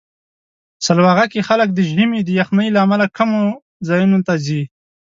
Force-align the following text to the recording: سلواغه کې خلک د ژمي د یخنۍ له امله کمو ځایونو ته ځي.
سلواغه 0.85 1.25
کې 1.31 1.45
خلک 1.47 1.67
د 1.73 1.79
ژمي 1.89 2.19
د 2.23 2.29
یخنۍ 2.39 2.67
له 2.75 2.79
امله 2.85 3.05
کمو 3.17 3.43
ځایونو 3.87 4.19
ته 4.27 4.33
ځي. 4.45 4.61